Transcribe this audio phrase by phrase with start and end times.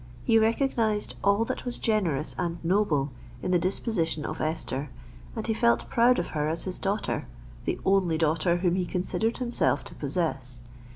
[0.23, 3.11] He recognised all that was generous and noble
[3.43, 4.89] in the disposition of Esther;
[5.35, 9.83] and he felt proud of her as his daughter—the only daughter whom he considered himself
[9.83, 10.61] to possess.